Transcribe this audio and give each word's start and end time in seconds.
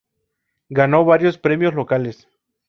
Ganó 0.69 1.05
varios 1.05 1.37
premios 1.37 1.75
locales. 1.75 2.27